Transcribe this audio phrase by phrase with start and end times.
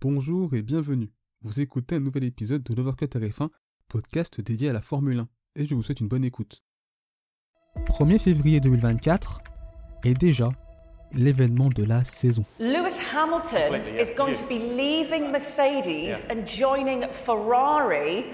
[0.00, 1.10] Bonjour et bienvenue.
[1.42, 3.48] Vous écoutez un nouvel épisode de l'Overcut RF1,
[3.88, 6.62] podcast dédié à la Formule 1, et je vous souhaite une bonne écoute.
[7.86, 9.40] 1er février 2024
[10.04, 10.50] est déjà
[11.10, 12.44] l'événement de la saison.
[12.60, 18.26] Lewis Hamilton is going to be leaving Mercedes and joining Ferrari.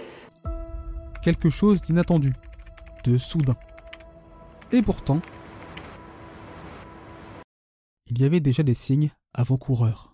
[1.23, 2.35] Quelque chose d'inattendu,
[3.05, 3.57] de soudain.
[4.71, 5.23] Et pourtant,
[8.11, 10.14] il y avait déjà des signes avant-coureurs.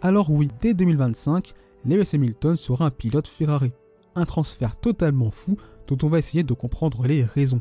[0.00, 1.52] Alors oui, dès 2025,
[1.84, 3.72] Lewis Hamilton sera un pilote Ferrari.
[4.14, 5.56] Un transfert totalement fou
[5.88, 7.60] dont on va essayer de comprendre les raisons.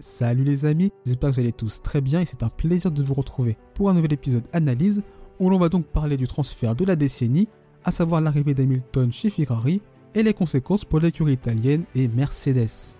[0.00, 3.02] Salut les amis, j'espère que vous allez tous très bien et c'est un plaisir de
[3.02, 5.02] vous retrouver pour un nouvel épisode analyse
[5.38, 7.48] où l'on va donc parler du transfert de la décennie,
[7.84, 9.82] à savoir l'arrivée d'Hamilton chez Ferrari
[10.14, 12.94] et les conséquences pour l'écurie italienne et Mercedes.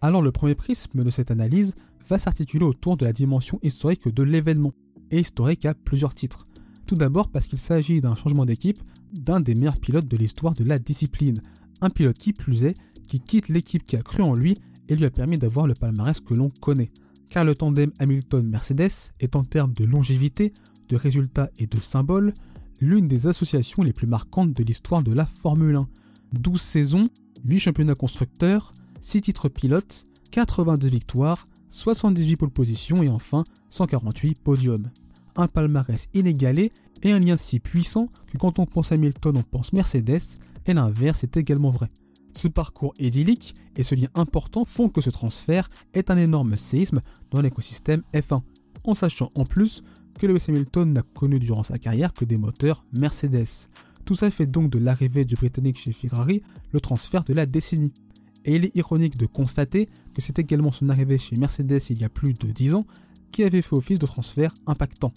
[0.00, 1.74] Alors le premier prisme de cette analyse
[2.08, 4.72] va s'articuler autour de la dimension historique de l'événement,
[5.10, 6.46] et historique à plusieurs titres.
[6.94, 8.80] Tout d'abord parce qu'il s'agit d'un changement d'équipe
[9.12, 11.42] d'un des meilleurs pilotes de l'histoire de la discipline,
[11.80, 12.76] un pilote qui plus est,
[13.08, 14.56] qui quitte l'équipe qui a cru en lui
[14.88, 16.92] et lui a permis d'avoir le palmarès que l'on connaît.
[17.30, 20.52] Car le tandem Hamilton-Mercedes est en termes de longévité,
[20.88, 22.32] de résultats et de symboles,
[22.80, 25.88] l'une des associations les plus marquantes de l'histoire de la Formule 1.
[26.34, 27.08] 12 saisons,
[27.44, 34.90] 8 championnats constructeurs, 6 titres pilotes, 82 victoires, 78 pole positions et enfin 148 podiums.
[35.34, 36.70] Un palmarès inégalé
[37.04, 41.22] et un lien si puissant que quand on pense Hamilton on pense Mercedes et l'inverse
[41.22, 41.88] est également vrai.
[42.34, 47.00] Ce parcours idyllique et ce lien important font que ce transfert est un énorme séisme
[47.30, 48.42] dans l'écosystème F1,
[48.84, 49.82] en sachant en plus
[50.18, 53.68] que Lewis Hamilton n'a connu durant sa carrière que des moteurs Mercedes.
[54.04, 57.92] Tout ça fait donc de l'arrivée du Britannique chez Ferrari le transfert de la décennie
[58.44, 62.04] et il est ironique de constater que c'est également son arrivée chez Mercedes il y
[62.04, 62.86] a plus de 10 ans
[63.32, 65.12] qui avait fait office de transfert impactant.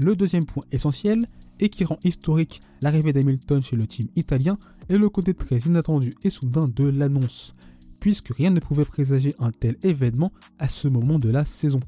[0.00, 1.26] Le deuxième point essentiel,
[1.58, 6.14] et qui rend historique l'arrivée d'Hamilton chez le team italien, est le côté très inattendu
[6.24, 7.54] et soudain de l'annonce,
[8.00, 11.80] puisque rien ne pouvait présager un tel événement à ce moment de la saison.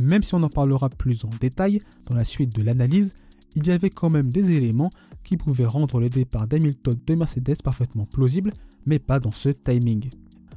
[0.00, 3.14] Même si on en parlera plus en détail dans la suite de l'analyse,
[3.54, 4.90] il y avait quand même des éléments
[5.22, 8.52] qui pouvaient rendre le départ d'Hamilton de Mercedes parfaitement plausible,
[8.84, 10.10] mais pas dans ce timing.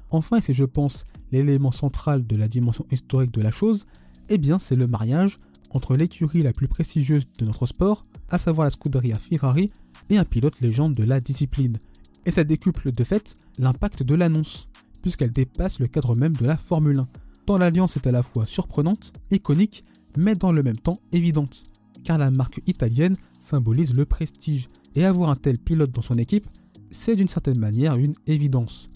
[0.09, 3.85] Enfin, et c'est je pense l'élément central de la dimension historique de la chose,
[4.29, 5.38] eh bien c'est le mariage
[5.73, 9.72] entre l'écurie la plus prestigieuse de notre sport, à savoir la Scuderia Ferrari,
[10.09, 11.78] et un pilote légende de la discipline.
[12.25, 14.67] Et ça décuple de fait l'impact de l'annonce,
[15.01, 17.07] puisqu'elle dépasse le cadre même de la Formule 1.
[17.45, 19.84] Tant l'alliance est à la fois surprenante, iconique,
[20.17, 21.63] mais dans le même temps évidente,
[22.03, 26.47] car la marque italienne symbolise le prestige, et avoir un tel pilote dans son équipe,
[26.91, 28.90] c'est d'une certaine manière une évidence.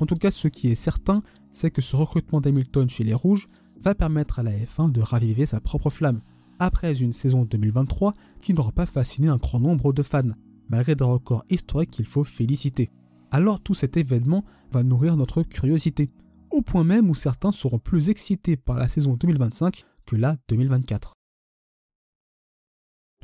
[0.00, 1.22] En tout cas, ce qui est certain,
[1.52, 3.48] c'est que ce recrutement d'Hamilton chez les Rouges
[3.84, 6.20] va permettre à la F1 de raviver sa propre flamme,
[6.58, 10.22] après une saison 2023 qui n'aura pas fasciné un grand nombre de fans,
[10.68, 12.90] malgré des records historiques qu'il faut féliciter.
[13.30, 16.10] Alors tout cet événement va nourrir notre curiosité,
[16.50, 21.12] au point même où certains seront plus excités par la saison 2025 que la 2024.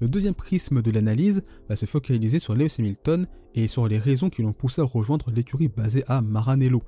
[0.01, 4.31] Le deuxième prisme de l'analyse va se focaliser sur Lewis Hamilton et sur les raisons
[4.31, 6.83] qui l'ont poussé à rejoindre l'écurie basée à Maranello.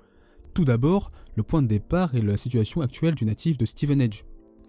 [0.55, 4.23] Tout d'abord, le point de départ est la situation actuelle du natif de Steven Edge.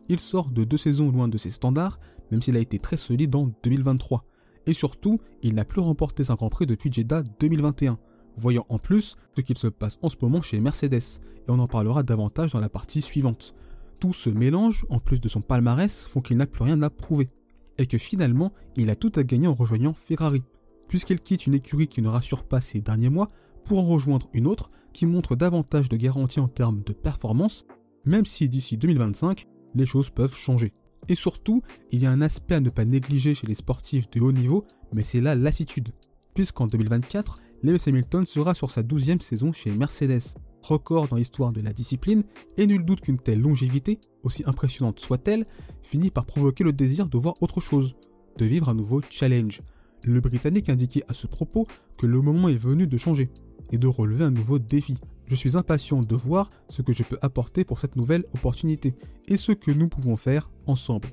[0.07, 1.99] Il sort de deux saisons loin de ses standards,
[2.31, 4.25] même s'il a été très solide en 2023.
[4.65, 7.99] Et surtout, il n'a plus remporté un Grand Prix depuis Jeddah 2021,
[8.37, 11.67] voyant en plus ce qu'il se passe en ce moment chez Mercedes, et on en
[11.67, 13.53] parlera davantage dans la partie suivante.
[13.99, 17.29] Tout ce mélange, en plus de son palmarès, font qu'il n'a plus rien à prouver
[17.77, 20.43] et que finalement, il a tout à gagner en rejoignant Ferrari,
[20.87, 23.27] puisqu'il quitte une écurie qui ne rassure pas ces derniers mois
[23.65, 27.65] pour en rejoindre une autre qui montre davantage de garanties en termes de performance,
[28.05, 30.73] même si d'ici 2025, les choses peuvent changer.
[31.09, 34.21] Et surtout, il y a un aspect à ne pas négliger chez les sportifs de
[34.21, 34.63] haut niveau,
[34.93, 35.89] mais c'est la lassitude,
[36.33, 41.61] puisqu'en 2024, Lewis Hamilton sera sur sa 12e saison chez Mercedes, record dans l'histoire de
[41.61, 42.23] la discipline,
[42.57, 45.45] et nul doute qu'une telle longévité, aussi impressionnante soit-elle,
[45.81, 47.95] finit par provoquer le désir de voir autre chose,
[48.37, 49.61] de vivre un nouveau challenge.
[50.03, 51.67] Le Britannique indiquait à ce propos
[51.97, 53.29] que le moment est venu de changer,
[53.73, 54.97] et de relever un nouveau défi.
[55.25, 58.93] Je suis impatient de voir ce que je peux apporter pour cette nouvelle opportunité,
[59.27, 61.09] et ce que nous pouvons faire ensemble.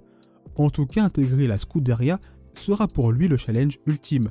[0.56, 2.20] En tout cas, intégrer la Scuderia
[2.54, 4.30] sera pour lui le challenge ultime.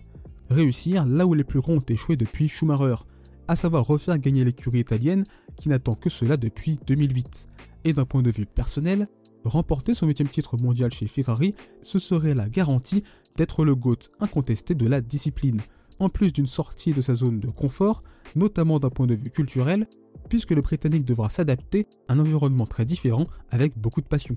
[0.50, 3.04] Réussir là où les plus grands ont échoué depuis Schumacher,
[3.48, 5.24] à savoir refaire gagner l'écurie italienne
[5.56, 7.48] qui n'attend que cela depuis 2008.
[7.86, 9.08] Et d'un point de vue personnel,
[9.44, 13.04] remporter son 8 titre mondial chez Ferrari, ce serait la garantie
[13.38, 15.62] d'être le GOAT incontesté de la discipline,
[16.00, 18.04] en plus d'une sortie de sa zone de confort,
[18.36, 19.88] notamment d'un point de vue culturel,
[20.30, 24.36] puisque le Britannique devra s'adapter à un environnement très différent avec beaucoup de passion.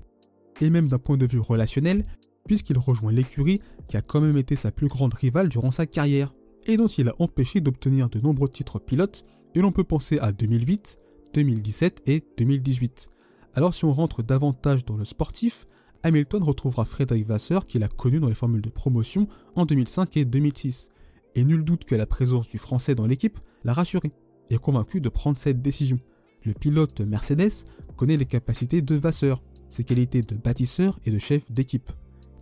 [0.61, 2.05] Et même d'un point de vue relationnel,
[2.45, 6.33] puisqu'il rejoint l'écurie qui a quand même été sa plus grande rivale durant sa carrière,
[6.65, 9.23] et dont il a empêché d'obtenir de nombreux titres pilotes,
[9.55, 10.97] et l'on peut penser à 2008,
[11.33, 13.09] 2017 et 2018.
[13.55, 15.65] Alors si on rentre davantage dans le sportif,
[16.03, 20.25] Hamilton retrouvera Frédéric Vasseur qu'il a connu dans les formules de promotion en 2005 et
[20.25, 20.89] 2006.
[21.35, 24.11] Et nul doute que la présence du Français dans l'équipe l'a rassuré
[24.49, 25.99] et convaincu de prendre cette décision.
[26.45, 27.65] Le pilote Mercedes
[27.95, 31.91] connaît les capacités de Vasseur, ses qualités de bâtisseur et de chef d'équipe.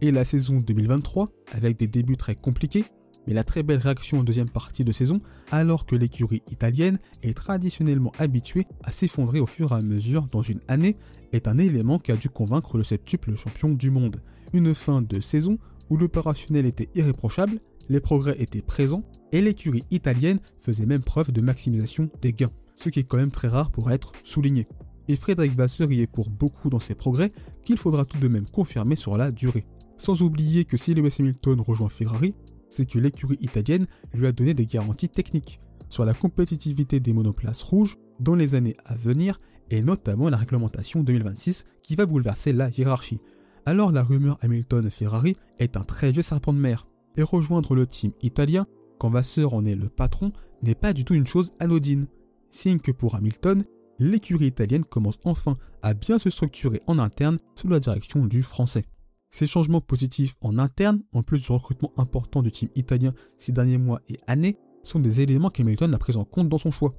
[0.01, 2.85] Et la saison 2023, avec des débuts très compliqués,
[3.27, 5.21] mais la très belle réaction en deuxième partie de saison,
[5.51, 10.41] alors que l'écurie italienne est traditionnellement habituée à s'effondrer au fur et à mesure dans
[10.41, 10.97] une année,
[11.31, 14.19] est un élément qui a dû convaincre le septuple champion du monde.
[14.53, 15.59] Une fin de saison
[15.89, 21.41] où l'opérationnel était irréprochable, les progrès étaient présents, et l'écurie italienne faisait même preuve de
[21.41, 24.67] maximisation des gains, ce qui est quand même très rare pour être souligné.
[25.07, 27.31] Et Frédéric Vasseur y est pour beaucoup dans ses progrès
[27.63, 29.65] qu'il faudra tout de même confirmer sur la durée.
[29.97, 32.33] Sans oublier que si Lewis Hamilton rejoint Ferrari,
[32.69, 37.61] c'est que l'écurie italienne lui a donné des garanties techniques sur la compétitivité des monoplaces
[37.61, 39.37] rouges dans les années à venir
[39.69, 43.19] et notamment la réglementation 2026 qui va bouleverser la hiérarchie.
[43.65, 46.87] Alors la rumeur Hamilton-Ferrari est un très vieux serpent de mer
[47.23, 48.65] rejoindre le team italien
[48.99, 50.31] quand Vasseur en est le patron
[50.63, 52.05] n'est pas du tout une chose anodine.
[52.49, 53.63] Signe que pour Hamilton,
[53.99, 58.85] l'écurie italienne commence enfin à bien se structurer en interne sous la direction du français.
[59.29, 63.77] Ces changements positifs en interne, en plus du recrutement important du team italien ces derniers
[63.77, 66.93] mois et années, sont des éléments qu'Hamilton a pris en compte dans son choix.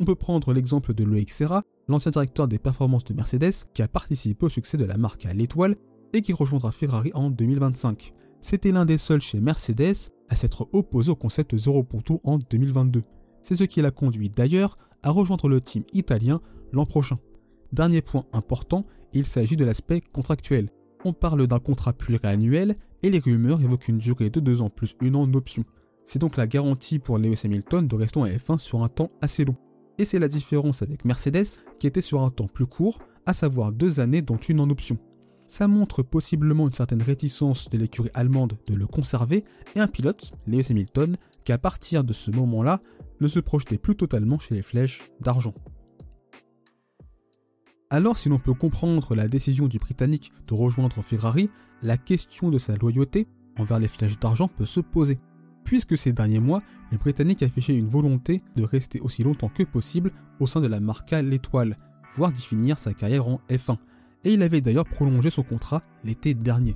[0.00, 3.88] On peut prendre l'exemple de Loïc Serra, l'ancien directeur des performances de Mercedes, qui a
[3.88, 5.76] participé au succès de la marque à l'étoile
[6.12, 8.12] et qui rejoindra Ferrari en 2025.
[8.40, 13.02] C'était l'un des seuls chez Mercedes à s'être opposé au concept Zero Punto en 2022.
[13.42, 16.40] C'est ce qui l'a conduit d'ailleurs à rejoindre le team italien
[16.72, 17.18] l'an prochain.
[17.72, 20.68] Dernier point important, il s'agit de l'aspect contractuel
[21.06, 24.96] on parle d'un contrat pluriannuel et les rumeurs évoquent une durée de 2 ans plus
[25.00, 25.64] une en option.
[26.04, 29.44] C'est donc la garantie pour Lewis Hamilton de rester en F1 sur un temps assez
[29.44, 29.54] long.
[29.98, 33.70] Et c'est la différence avec Mercedes qui était sur un temps plus court, à savoir
[33.70, 34.98] 2 années dont une en option.
[35.46, 39.44] Ça montre possiblement une certaine réticence de l'écurie allemande de le conserver
[39.74, 42.80] et un pilote, Lewis Hamilton, qui à partir de ce moment-là
[43.20, 45.54] ne se projetait plus totalement chez les flèches d'argent.
[47.88, 51.50] Alors si l'on peut comprendre la décision du Britannique de rejoindre Ferrari,
[51.82, 53.28] la question de sa loyauté
[53.58, 55.20] envers les flèches d'argent peut se poser,
[55.64, 56.60] puisque ces derniers mois,
[56.90, 60.80] les Britanniques affichaient une volonté de rester aussi longtemps que possible au sein de la
[60.80, 61.76] marca L'Étoile,
[62.12, 63.78] voire d'y finir sa carrière en F1,
[64.26, 66.74] et il avait d'ailleurs prolongé son contrat l'été dernier.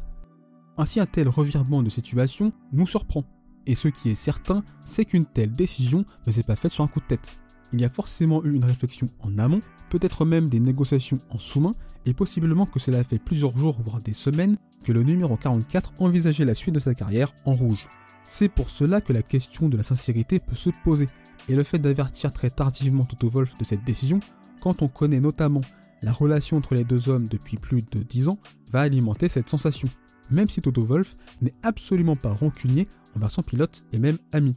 [0.79, 3.25] Ainsi un tel revirement de situation nous surprend,
[3.67, 6.87] et ce qui est certain, c'est qu'une telle décision ne s'est pas faite sur un
[6.87, 7.39] coup de tête.
[7.73, 9.61] Il y a forcément eu une réflexion en amont
[9.91, 11.75] peut-être même des négociations en sous-main,
[12.07, 16.45] et possiblement que cela fait plusieurs jours voire des semaines que le numéro 44 envisageait
[16.45, 17.89] la suite de sa carrière en rouge.
[18.25, 21.09] C'est pour cela que la question de la sincérité peut se poser,
[21.49, 24.21] et le fait d'avertir très tardivement Toto Wolff de cette décision,
[24.61, 25.63] quand on connaît notamment
[26.03, 28.39] la relation entre les deux hommes depuis plus de 10 ans,
[28.71, 29.89] va alimenter cette sensation,
[30.31, 34.57] même si Toto Wolff n'est absolument pas rancunier envers son pilote et même ami,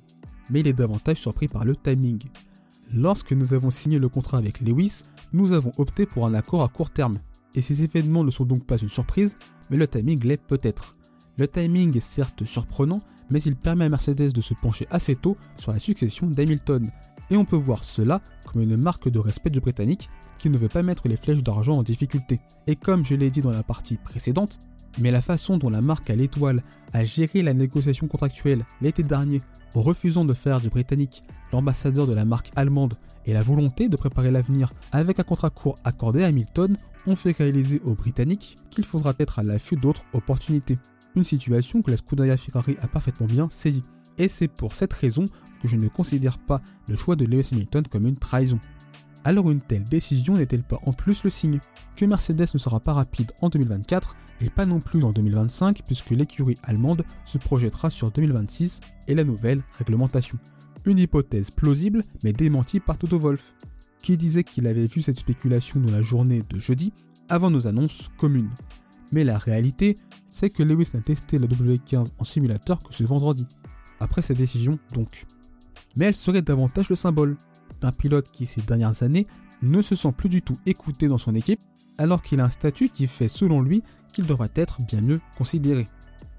[0.50, 2.20] mais il est davantage surpris par le timing.
[2.94, 6.68] Lorsque nous avons signé le contrat avec Lewis, nous avons opté pour un accord à
[6.68, 7.18] court terme.
[7.56, 9.38] Et ces événements ne sont donc pas une surprise,
[9.70, 10.96] mais le timing l'est peut-être.
[11.38, 13.00] Le timing est certes surprenant,
[13.30, 16.90] mais il permet à Mercedes de se pencher assez tôt sur la succession d'Hamilton.
[17.32, 20.10] Et on peut voir cela comme une marque de respect du Britannique
[20.44, 22.42] qui ne veut pas mettre les flèches d'argent en difficulté.
[22.68, 24.60] Et comme je l'ai dit dans la partie précédente,
[25.00, 29.42] mais la façon dont la marque à l'étoile a géré la négociation contractuelle l'été dernier
[29.74, 31.24] en refusant de faire du Britannique
[31.54, 32.96] l'ambassadeur de la marque allemande
[33.26, 36.76] et la volonté de préparer l'avenir avec un contrat court accordé à Hamilton
[37.08, 40.78] ont fait réaliser aux Britanniques qu'il faudra être à l'affût d'autres opportunités.
[41.16, 43.86] Une situation que la Scuderia Ferrari a parfaitement bien saisie.
[44.18, 45.30] Et c'est pour cette raison
[45.62, 46.60] que je ne considère pas
[46.90, 48.60] le choix de Lewis Hamilton comme une trahison.
[49.24, 51.60] Alors une telle décision n'est-elle pas en plus le signe
[51.96, 56.12] que Mercedes ne sera pas rapide en 2024 et pas non plus en 2025 puisque
[56.12, 60.40] l'écurie allemande se projettera sur 2026 et la nouvelle réglementation
[60.86, 63.56] une hypothèse plausible mais démentie par Toto Wolff,
[64.02, 66.94] qui disait qu'il avait vu cette spéculation dans la journée de jeudi
[67.30, 68.50] avant nos annonces communes.
[69.12, 69.98] Mais la réalité,
[70.32, 73.48] c'est que Lewis n'a testé la W15 en simulateur que ce vendredi,
[74.00, 75.26] après sa décision donc.
[75.96, 77.38] Mais elle serait davantage le symbole
[77.84, 79.28] d'un pilote qui ces dernières années
[79.62, 81.60] ne se sent plus du tout écouté dans son équipe,
[81.98, 85.88] alors qu'il a un statut qui fait selon lui qu'il devrait être bien mieux considéré.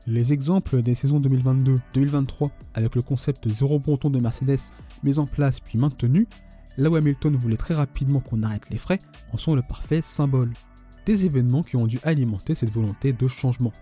[0.06, 4.72] Les exemples des saisons 2022-2023 avec le concept zéro ponton de Mercedes
[5.02, 6.26] mis en place puis maintenu,
[6.76, 8.98] là où Hamilton voulait très rapidement qu'on arrête les frais,
[9.32, 10.52] en sont le parfait symbole.
[11.06, 13.72] Des événements qui ont dû alimenter cette volonté de changement.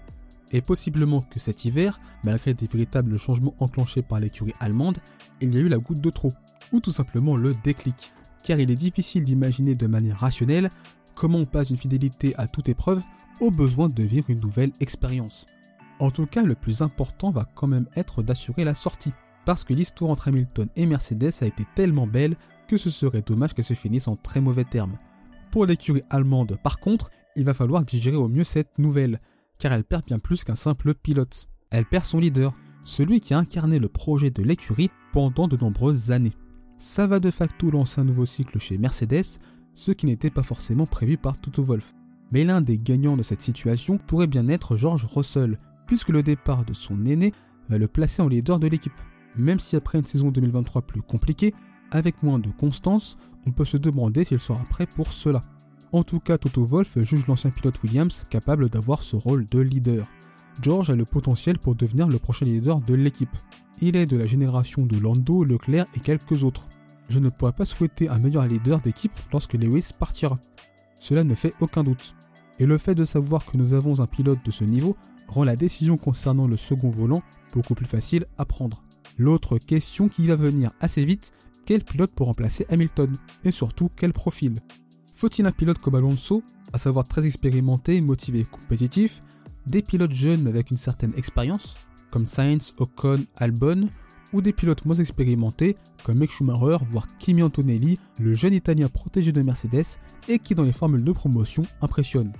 [0.50, 4.98] Et possiblement que cet hiver, malgré des véritables changements enclenchés par l'écurie allemande,
[5.40, 6.34] il y a eu la goutte de trop,
[6.72, 8.12] ou tout simplement le déclic.
[8.42, 10.70] Car il est difficile d'imaginer de manière rationnelle
[11.14, 13.02] comment on passe d'une fidélité à toute épreuve
[13.40, 15.46] au besoin de vivre une nouvelle expérience.
[16.00, 19.12] En tout cas, le plus important va quand même être d'assurer la sortie,
[19.44, 22.36] parce que l'histoire entre Hamilton et Mercedes a été tellement belle
[22.66, 24.96] que ce serait dommage qu'elle se finisse en très mauvais termes.
[25.50, 29.20] Pour l'écurie allemande, par contre, il va falloir digérer au mieux cette nouvelle,
[29.58, 31.48] car elle perd bien plus qu'un simple pilote.
[31.70, 32.52] Elle perd son leader,
[32.84, 36.32] celui qui a incarné le projet de l'écurie pendant de nombreuses années.
[36.84, 39.38] Ça va de facto lancer un nouveau cycle chez Mercedes,
[39.76, 41.92] ce qui n'était pas forcément prévu par Toto Wolff.
[42.32, 46.64] Mais l'un des gagnants de cette situation pourrait bien être George Russell, puisque le départ
[46.64, 47.30] de son aîné
[47.68, 49.00] va le placer en leader de l'équipe.
[49.36, 51.54] Même si après une saison 2023 plus compliquée,
[51.92, 55.44] avec moins de constance, on peut se demander s'il sera prêt pour cela.
[55.92, 60.08] En tout cas, Toto Wolff juge l'ancien pilote Williams capable d'avoir ce rôle de leader.
[60.60, 63.38] George a le potentiel pour devenir le prochain leader de l'équipe.
[63.80, 66.68] Il est de la génération de Lando, Leclerc et quelques autres.
[67.08, 70.38] Je ne pourrais pas souhaiter un meilleur leader d'équipe lorsque Lewis partira.
[70.98, 72.14] Cela ne fait aucun doute.
[72.58, 75.56] Et le fait de savoir que nous avons un pilote de ce niveau rend la
[75.56, 78.84] décision concernant le second volant beaucoup plus facile à prendre.
[79.18, 81.32] L'autre question qui va venir assez vite,
[81.66, 84.60] quel pilote pour remplacer Hamilton Et surtout, quel profil?
[85.12, 86.42] Faut-il un pilote comme Alonso,
[86.72, 89.22] à savoir très expérimenté, motivé et compétitif
[89.66, 91.76] Des pilotes jeunes mais avec une certaine expérience,
[92.10, 93.88] comme Sainz, Ocon, Albon
[94.32, 99.32] Ou des pilotes moins expérimentés, comme Mick Schumacher, voire Kimi Antonelli, le jeune italien protégé
[99.32, 99.98] de Mercedes
[100.28, 102.32] et qui dans les formules de promotion impressionne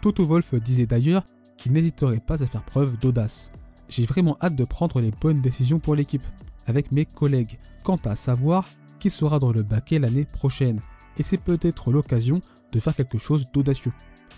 [0.00, 1.24] Toto Wolff disait d'ailleurs
[1.56, 3.50] qu'il n'hésiterait pas à faire preuve d'audace.
[3.88, 6.22] J'ai vraiment hâte de prendre les bonnes décisions pour l'équipe,
[6.66, 10.80] avec mes collègues, quant à savoir qui sera dans le baquet l'année prochaine,
[11.18, 12.40] et c'est peut-être l'occasion
[12.72, 13.92] de faire quelque chose d'audacieux.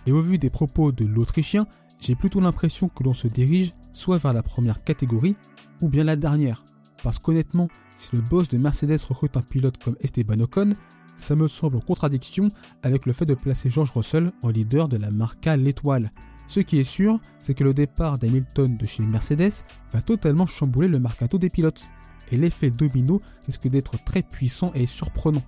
[0.06, 1.66] Et au vu des propos de l'Autrichien,
[2.00, 5.36] j'ai plutôt l'impression que l'on se dirige soit vers la première catégorie,
[5.80, 6.64] ou bien la dernière.
[7.02, 10.70] Parce qu'honnêtement, si le boss de Mercedes recrute un pilote comme Esteban Ocon,
[11.16, 12.50] ça me semble en contradiction
[12.82, 16.12] avec le fait de placer George Russell en leader de la marca L'Étoile,
[16.48, 19.52] ce qui est sûr, c'est que le départ d'Hamilton de chez Mercedes
[19.92, 21.88] va totalement chambouler le mercato des pilotes.
[22.32, 25.42] Et l'effet domino risque d'être très puissant et surprenant.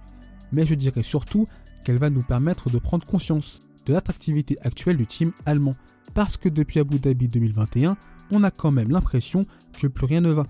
[0.52, 1.46] Mais je dirais surtout
[1.84, 5.74] qu'elle va nous permettre de prendre conscience de l'attractivité actuelle du team allemand.
[6.12, 7.96] Parce que depuis Abu Dhabi 2021,
[8.30, 10.46] on a quand même l'impression que plus rien ne va.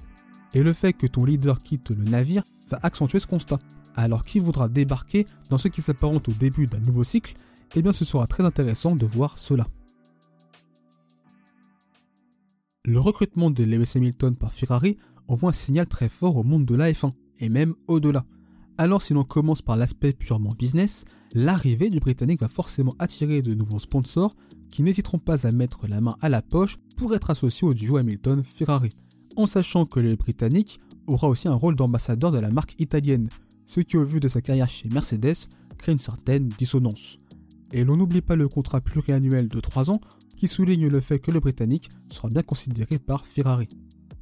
[0.55, 3.59] Et le fait que ton leader quitte le navire va accentuer ce constat.
[3.95, 7.35] Alors qui voudra débarquer dans ce qui s'apparente au début d'un nouveau cycle?
[7.77, 9.67] Eh bien ce sera très intéressant de voir cela.
[12.85, 14.97] Le recrutement de Lewis Hamilton par Ferrari
[15.29, 18.25] envoie un signal très fort au monde de la F1, et même au-delà.
[18.79, 21.05] Alors si l'on commence par l'aspect purement business,
[21.35, 24.35] l'arrivée du Britannique va forcément attirer de nouveaux sponsors
[24.71, 27.99] qui n'hésiteront pas à mettre la main à la poche pour être associés au duo
[27.99, 28.91] Hamilton-Ferrari,
[29.41, 33.29] en sachant que le Britannique aura aussi un rôle d'ambassadeur de la marque italienne,
[33.67, 37.19] ce qui au vu de sa carrière chez Mercedes crée une certaine dissonance.
[37.73, 40.01] Et l'on n'oublie pas le contrat pluriannuel de 3 ans
[40.37, 43.69] qui souligne le fait que le Britannique sera bien considéré par Ferrari.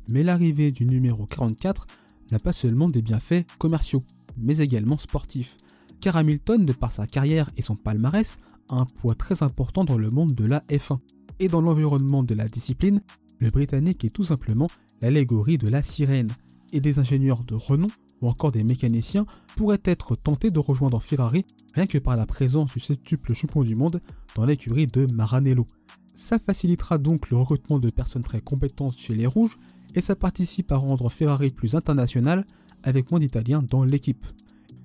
[0.09, 1.87] Mais l'arrivée du numéro 44
[2.31, 4.05] n'a pas seulement des bienfaits commerciaux,
[4.37, 5.57] mais également sportifs,
[6.01, 9.99] car Hamilton, de par sa carrière et son palmarès, a un poids très important dans
[9.99, 10.99] le monde de la F1.
[11.41, 13.01] Et dans l'environnement de la discipline,
[13.39, 14.69] le Britannique est tout simplement
[15.01, 16.31] l'allégorie de la sirène,
[16.73, 17.89] et des ingénieurs de renom
[18.21, 19.27] ou encore des mécaniciens
[19.57, 23.77] pourraient être tentés de rejoindre Ferrari rien que par la présence du septuple champion du
[23.77, 24.01] monde
[24.35, 25.67] dans l'écurie de Maranello.
[26.15, 29.57] Ça facilitera donc le recrutement de personnes très compétentes chez les Rouges
[29.95, 32.45] et ça participe à rendre Ferrari plus international
[32.83, 34.27] avec moins d'Italiens dans l'équipe.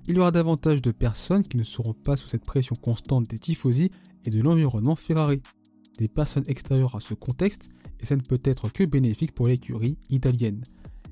[0.06, 3.38] Il y aura davantage de personnes qui ne seront pas sous cette pression constante des
[3.38, 3.90] tifosi
[4.24, 5.40] et de l'environnement Ferrari.
[5.98, 7.70] Des personnes extérieures à ce contexte
[8.00, 10.60] et ça ne peut être que bénéfique pour l'écurie italienne.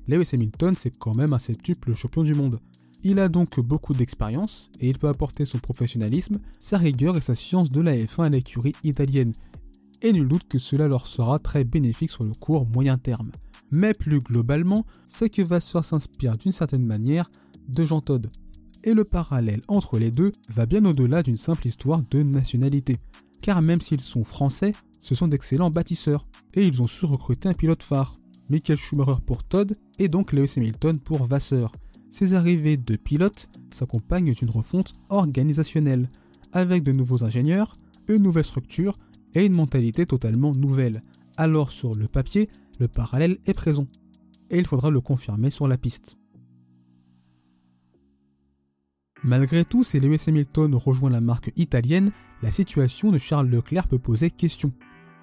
[0.07, 2.59] Lewis Hamilton, c'est quand même un septuple champion du monde.
[3.03, 7.35] Il a donc beaucoup d'expérience et il peut apporter son professionnalisme, sa rigueur et sa
[7.35, 9.33] science de la F1 à l'écurie italienne,
[10.01, 13.31] et nul doute que cela leur sera très bénéfique sur le court moyen terme.
[13.71, 17.29] Mais plus globalement, c'est que Vasseur s'inspire d'une certaine manière
[17.67, 18.29] de Jean Todt.
[18.83, 22.97] Et le parallèle entre les deux va bien au-delà d'une simple histoire de nationalité.
[23.43, 27.53] Car même s'ils sont français, ce sont d'excellents bâtisseurs, et ils ont su recruter un
[27.53, 28.17] pilote phare,
[28.49, 31.75] Michael Schumacher pour Todd et donc Lewis Hamilton pour Vasseur.
[32.09, 36.09] Ces arrivées de pilotes s'accompagnent d'une refonte organisationnelle,
[36.53, 37.75] avec de nouveaux ingénieurs,
[38.07, 38.97] une nouvelle structure
[39.33, 41.01] et une mentalité totalement nouvelle.
[41.35, 42.47] Alors sur le papier,
[42.79, 43.87] le parallèle est présent.
[44.51, 46.15] Et il faudra le confirmer sur la piste.
[49.25, 52.11] Malgré tout, si Lewis Hamilton rejoint la marque italienne,
[52.41, 54.73] la situation de Charles Leclerc peut poser question.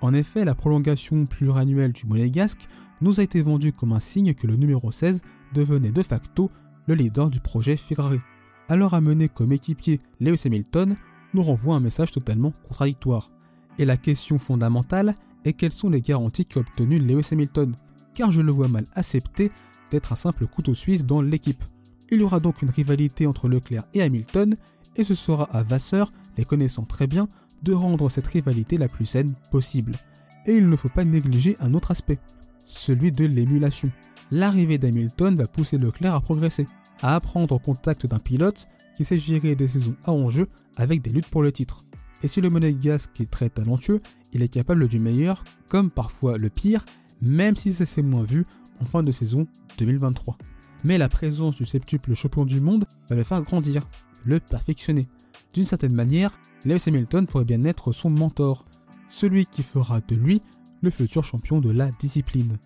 [0.01, 2.67] En effet, la prolongation pluriannuelle du monégasque
[3.03, 5.21] nous a été vendue comme un signe que le numéro 16
[5.53, 6.51] devenait de facto
[6.87, 8.21] le leader du projet Ferrari.
[8.69, 10.97] Alors amener comme équipier Lewis Hamilton
[11.35, 13.31] nous renvoie un message totalement contradictoire.
[13.79, 15.15] Et la question fondamentale
[15.45, 17.77] est quelles sont les garanties qu'a obtenues Lewis Hamilton,
[18.15, 19.51] car je le vois mal accepter
[19.91, 21.63] d'être un simple couteau suisse dans l'équipe.
[22.11, 24.57] Il y aura donc une rivalité entre Leclerc et Hamilton,
[24.97, 27.29] et ce sera à Vasseur, les connaissant très bien,
[27.63, 29.99] de rendre cette rivalité la plus saine possible.
[30.47, 32.19] Et il ne faut pas négliger un autre aspect,
[32.65, 33.91] celui de l'émulation.
[34.31, 36.67] L'arrivée d'Hamilton va pousser Leclerc à progresser,
[37.03, 41.11] à apprendre au contact d'un pilote qui sait gérer des saisons à enjeu avec des
[41.11, 41.85] luttes pour le titre.
[42.23, 44.01] Et si le monégasque est très talentueux,
[44.33, 46.85] il est capable du meilleur, comme parfois le pire,
[47.23, 48.45] même si ça s'est moins vu
[48.81, 49.47] en fin de saison
[49.79, 50.37] 2023.
[50.85, 53.87] Mais la présence du septuple champion du monde va le faire grandir,
[54.25, 55.09] le perfectionner.
[55.53, 58.65] D'une certaine manière, Lewis Hamilton pourrait bien être son mentor,
[59.09, 60.41] celui qui fera de lui
[60.83, 62.57] le futur champion de la discipline.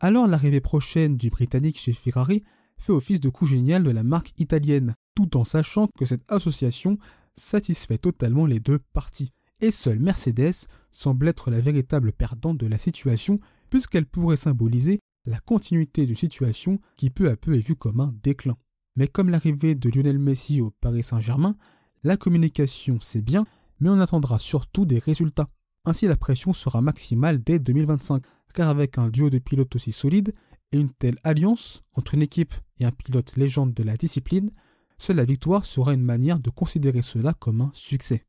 [0.00, 2.44] Alors l'arrivée prochaine du Britannique chez Ferrari
[2.76, 6.98] fait office de coup génial de la marque italienne, tout en sachant que cette association
[7.34, 9.32] satisfait totalement les deux parties.
[9.60, 13.38] Et seule Mercedes semble être la véritable perdante de la situation,
[13.70, 18.12] puisqu'elle pourrait symboliser la continuité d'une situation qui peu à peu est vue comme un
[18.22, 18.56] déclin.
[18.96, 21.56] Mais comme l'arrivée de Lionel Messi au Paris Saint-Germain,
[22.02, 23.46] la communication c'est bien,
[23.80, 25.48] mais on attendra surtout des résultats.
[25.84, 28.22] Ainsi la pression sera maximale dès 2025,
[28.54, 30.32] car avec un duo de pilotes aussi solide
[30.72, 34.50] et une telle alliance entre une équipe et un pilote légende de la discipline,
[34.98, 38.26] seule la victoire sera une manière de considérer cela comme un succès.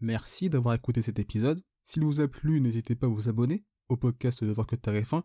[0.00, 1.60] Merci d'avoir écouté cet épisode.
[1.84, 5.12] S'il vous a plu, n'hésitez pas à vous abonner au podcast de Voir que Tarif
[5.12, 5.24] 1